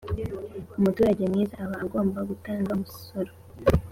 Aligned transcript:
Umuturage 0.77 1.21
mwiza 1.31 1.55
aba 1.63 1.75
agomba 1.83 2.19
gutanga 2.29 2.69
umusoro 2.75 3.31